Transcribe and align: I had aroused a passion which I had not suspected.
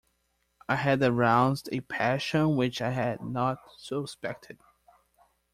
I 0.67 0.77
had 0.77 1.03
aroused 1.03 1.69
a 1.71 1.81
passion 1.81 2.55
which 2.55 2.81
I 2.81 2.89
had 2.89 3.21
not 3.21 3.59
suspected. 3.77 4.57